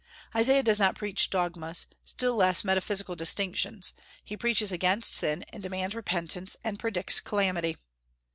Isaiah 0.35 0.63
does 0.63 0.79
not 0.79 0.95
preach 0.95 1.29
dogmas, 1.29 1.85
still 2.03 2.35
less 2.35 2.63
metaphysical 2.63 3.15
distinctions; 3.15 3.93
he 4.25 4.35
preaches 4.35 4.71
against 4.71 5.13
sin 5.13 5.45
and 5.53 5.61
demands 5.61 5.95
repentance, 5.95 6.57
and 6.63 6.79
predicts 6.79 7.19
calamity. 7.19 7.75